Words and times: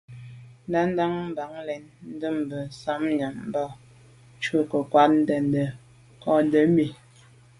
Ndǎ’ndʉ̂ 0.69 1.05
a 1.25 1.33
bαg 1.37 1.53
len, 1.67 1.83
ndɛ̂nmbə̀ 2.11 2.61
sα̌m 2.81 3.03
nyὰm 3.17 3.35
mbὰ 3.47 3.67
ncʉ̌’ 4.39 4.63
kə 4.71 4.77
cwɛ̌d 4.91 5.11
nkondɛ̀n 5.41 6.67
mi. 6.75 6.85